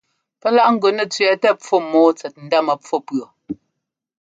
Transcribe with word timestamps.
Pɛ́k 0.41 0.53
láꞌ 0.55 0.69
ŋ́gʉ 0.73 0.89
nɛ́ 0.95 1.07
tsẅɛ́ɛtɛ 1.11 1.49
pfú 1.59 1.75
mɔ́ɔ 1.91 2.09
tsɛt 2.17 2.33
ndá 2.45 2.59
mɛpfú 2.67 2.95
pʉɔ. 3.07 3.25